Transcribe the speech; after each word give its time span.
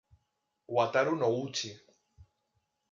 Wataru 0.75 1.15
Noguchi 1.15 1.69